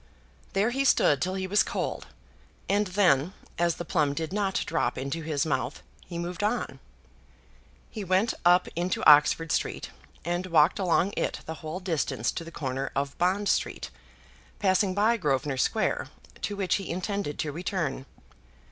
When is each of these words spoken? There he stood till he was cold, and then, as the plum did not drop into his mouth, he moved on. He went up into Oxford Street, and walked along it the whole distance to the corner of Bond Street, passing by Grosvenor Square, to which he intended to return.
There 0.53 0.71
he 0.71 0.83
stood 0.83 1.21
till 1.21 1.35
he 1.35 1.45
was 1.45 1.61
cold, 1.61 2.07
and 2.67 2.87
then, 2.87 3.33
as 3.59 3.75
the 3.75 3.85
plum 3.85 4.15
did 4.15 4.33
not 4.33 4.63
drop 4.65 4.97
into 4.97 5.21
his 5.21 5.45
mouth, 5.45 5.83
he 6.07 6.17
moved 6.17 6.41
on. 6.43 6.79
He 7.91 8.03
went 8.03 8.33
up 8.43 8.67
into 8.75 9.07
Oxford 9.07 9.51
Street, 9.51 9.91
and 10.25 10.47
walked 10.47 10.79
along 10.79 11.13
it 11.15 11.41
the 11.45 11.53
whole 11.61 11.79
distance 11.79 12.31
to 12.31 12.43
the 12.43 12.49
corner 12.51 12.91
of 12.95 13.15
Bond 13.19 13.47
Street, 13.47 13.91
passing 14.57 14.95
by 14.95 15.17
Grosvenor 15.17 15.57
Square, 15.57 16.07
to 16.41 16.55
which 16.55 16.77
he 16.77 16.89
intended 16.89 17.37
to 17.37 17.51
return. 17.51 18.07